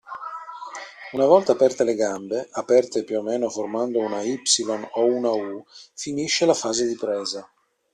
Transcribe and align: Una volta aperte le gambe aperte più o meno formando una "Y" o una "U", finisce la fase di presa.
Una 1.17 1.27
volta 1.31 1.51
aperte 1.53 1.83
le 1.83 1.93
gambe 1.93 2.49
aperte 2.53 3.03
più 3.03 3.19
o 3.19 3.21
meno 3.21 3.51
formando 3.51 3.99
una 3.99 4.23
"Y" 4.23 4.39
o 4.93 5.05
una 5.05 5.29
"U", 5.29 5.63
finisce 5.93 6.47
la 6.47 6.55
fase 6.55 6.87
di 6.87 6.95
presa. 6.95 7.47